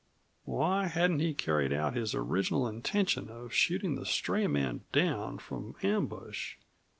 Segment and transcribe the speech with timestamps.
[0.45, 5.75] Why hadn't he carried out his original intention of shooting the stray man down from
[5.83, 6.55] ambush?